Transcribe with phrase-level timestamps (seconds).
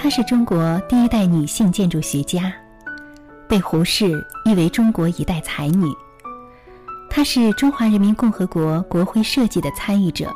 [0.00, 2.52] 她是中国第一代女性建筑学家，
[3.48, 5.92] 被胡适誉为中国一代才女。
[7.10, 10.32] 她是中华人民共和国国徽设计的参与者，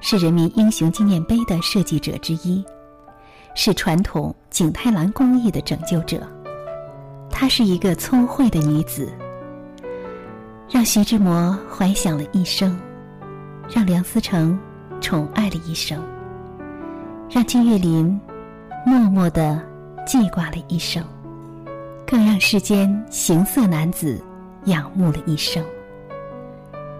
[0.00, 2.64] 是人民英雄纪念碑的设计者之一，
[3.56, 6.24] 是传统景泰蓝工艺的拯救者。
[7.28, 9.12] 她是一个聪慧的女子，
[10.70, 12.78] 让徐志摩怀想了一生，
[13.68, 14.56] 让梁思成
[15.00, 16.00] 宠爱了一生，
[17.28, 18.18] 让金岳霖
[18.88, 19.62] 默默的
[20.06, 21.04] 记挂了一生，
[22.06, 24.18] 更让世间行色男子
[24.64, 25.62] 仰慕了一生。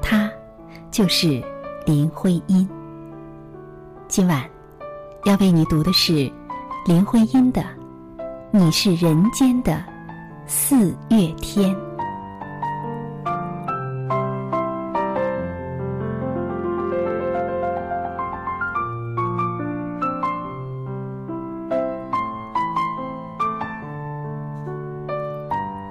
[0.02, 0.30] 他
[0.90, 1.42] 就是
[1.86, 2.68] 林徽因。
[4.06, 4.44] 今晚
[5.24, 6.30] 要为你读的是
[6.84, 7.62] 林徽因的
[8.50, 9.82] 《你是人间的
[10.46, 11.74] 四月天》。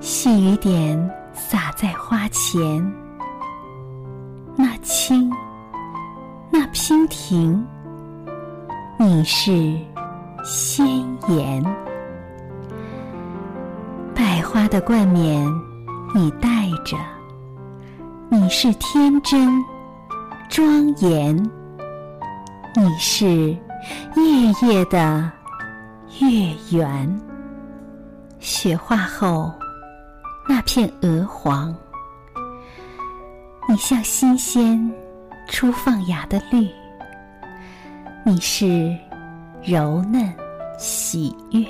[0.00, 2.92] 细雨点洒在花前。
[4.56, 5.30] 那清，
[6.50, 7.62] 那娉婷，
[8.98, 9.78] 你是
[10.42, 10.86] 仙
[11.28, 11.62] 颜。
[14.14, 15.46] 百花的冠冕，
[16.14, 16.96] 你戴着，
[18.30, 19.62] 你是天真
[20.48, 21.36] 庄严。
[22.74, 25.30] 你是夜夜的
[26.20, 27.20] 月圆。
[28.38, 29.52] 雪化后，
[30.52, 31.72] 那片鹅黄。
[33.68, 34.92] 你像新鲜、
[35.46, 36.68] 初放芽的绿，
[38.24, 38.92] 你是
[39.62, 40.28] 柔嫩、
[40.76, 41.64] 喜悦，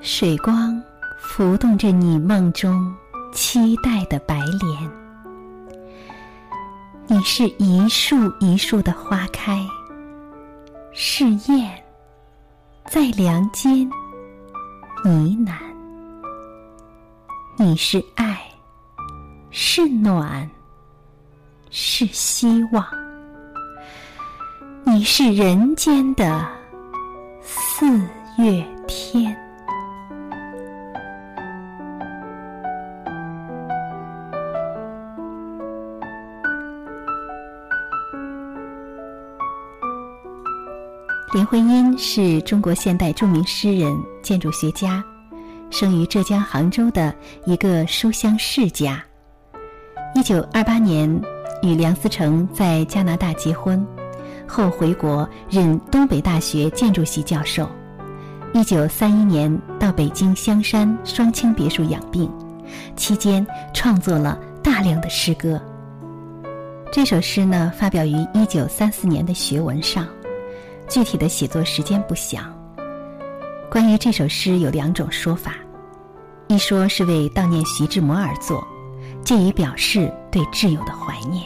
[0.00, 0.82] 水光
[1.18, 2.90] 浮动着你梦中
[3.34, 4.90] 期待的白莲。
[7.06, 9.60] 你是一树一树的花开，
[10.92, 11.70] 是燕
[12.86, 13.86] 在梁间
[15.04, 15.75] 呢喃。
[17.58, 18.38] 你是爱，
[19.50, 20.48] 是暖。
[21.70, 22.86] 是希望，
[24.84, 26.46] 你是人间的
[27.42, 27.86] 四
[28.38, 29.36] 月天。
[41.34, 45.04] 林徽因是中国现代著名诗人、建筑学家，
[45.70, 49.02] 生于浙江杭州的一个书香世家。
[50.14, 51.20] 一九二八年。
[51.62, 53.84] 与梁思成在加拿大结婚，
[54.46, 57.66] 后回国任东北大学建筑系教授。
[58.52, 62.30] 一九三一年到北京香山双清别墅养病，
[62.94, 65.60] 期间创作了大量的诗歌。
[66.92, 70.06] 这首诗呢，发表于一九三四年的《学文》上，
[70.88, 72.55] 具体的写作时间不详。
[73.70, 75.54] 关于这首诗有两种说法，
[76.48, 78.66] 一说是为悼念徐志摩而作。
[79.24, 81.44] 借以表示对挚友的怀念。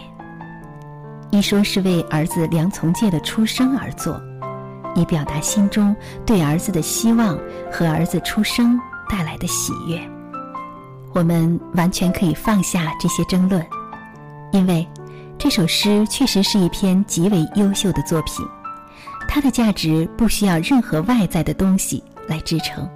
[1.30, 4.20] 一说是为儿子梁从诫的出生而作，
[4.94, 7.38] 以表达心中对儿子的希望
[7.72, 8.78] 和儿子出生
[9.08, 9.98] 带来的喜悦。
[11.14, 13.66] 我们完全可以放下这些争论，
[14.52, 14.86] 因为
[15.38, 18.46] 这首诗确实是一篇极为优秀的作品，
[19.32, 22.90] 它的价值不需要任何外在的东西来支撑。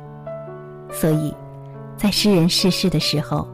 [0.93, 1.33] 所以，
[1.97, 3.49] 在诗人逝世的时候。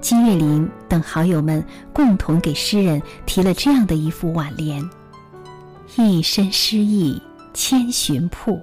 [0.00, 4.82] 金岳霖等好友们共同给诗人提了这样的一副挽联
[5.94, 7.22] ：“一身诗意
[7.54, 8.60] 千寻瀑，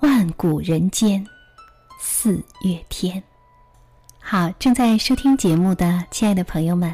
[0.00, 1.24] 万古人间
[2.00, 3.22] 四月天。”
[4.18, 6.92] 好，正在收听节目的亲爱的朋友们，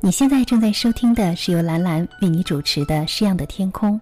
[0.00, 4.00] 你现在正在收听的是由兰兰为你主持的《诗样的天空》。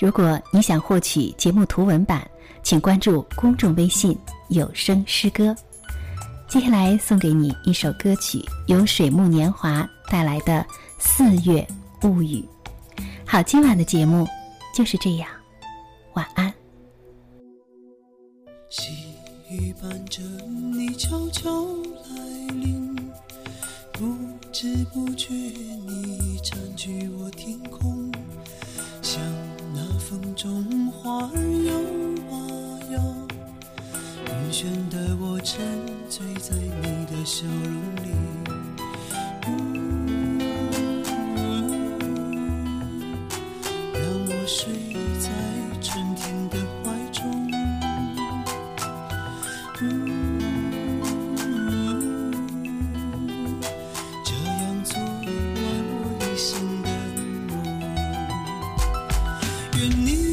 [0.00, 2.26] 如果你想获取节目图文版，
[2.62, 4.18] 请关注公众微信
[4.48, 5.54] “有声诗歌”。
[6.48, 10.54] 接下来送给你一首歌曲，由水木年华带来的
[10.98, 11.68] 《四月
[12.02, 12.42] 物语》。
[13.26, 14.26] 好，今晚的节目
[14.74, 15.28] 就是这样，
[16.14, 16.50] 晚安。
[18.70, 18.90] 细
[19.50, 21.50] 雨伴着你悄悄
[22.08, 22.96] 来临，
[23.92, 24.16] 不
[24.50, 27.19] 知不觉你占据我
[31.10, 31.34] 花儿
[31.66, 31.74] 摇
[32.30, 32.34] 啊
[32.92, 32.94] 摇，
[34.28, 35.58] 晕眩的我沉
[36.08, 38.06] 醉在你的笑容里。
[39.48, 39.48] 呜
[43.92, 44.72] 让我睡
[45.18, 45.26] 在
[45.82, 46.54] 春天的
[46.84, 47.18] 怀中。
[49.82, 49.82] 呜
[54.24, 55.18] 这样做完
[55.90, 56.48] 我一生
[56.84, 56.88] 的
[57.48, 57.52] 梦。
[59.76, 60.29] 愿你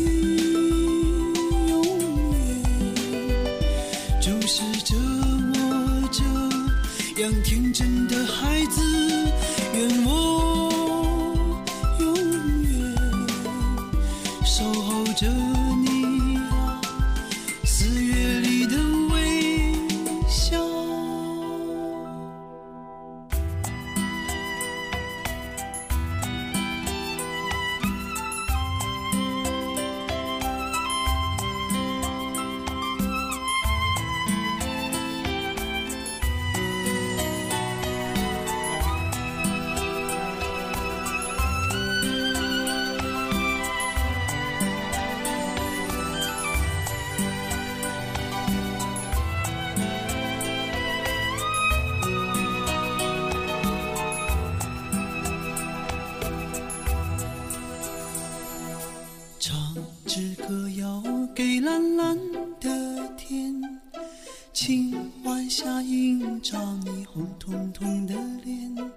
[65.23, 68.91] 晚霞映照你红彤彤的脸，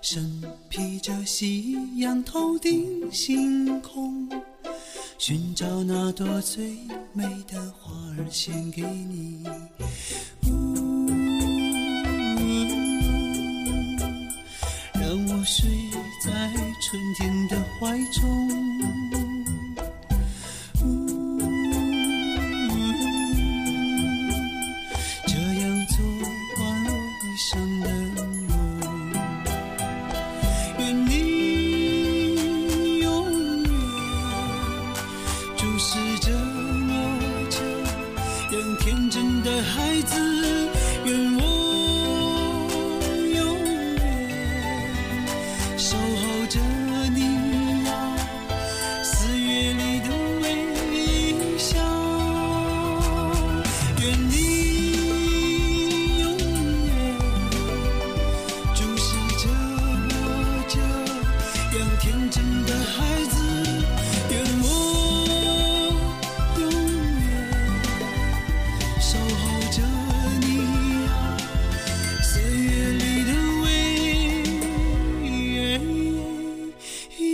[0.00, 4.28] 身披着夕阳头顶星空，
[5.18, 6.76] 寻找那朵最
[7.12, 9.44] 美的花儿献给你。
[10.48, 11.06] 呜
[14.94, 15.70] 让我睡
[16.24, 17.31] 在春天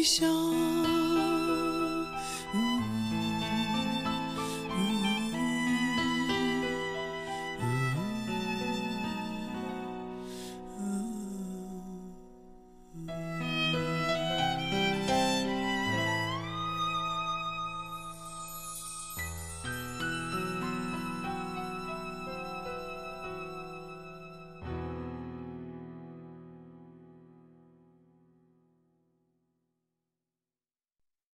[0.09, 0.48] 笑。